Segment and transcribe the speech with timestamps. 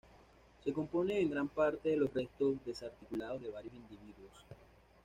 [0.63, 4.33] Se componen en gran parte de los restos desarticulados de varios individuos.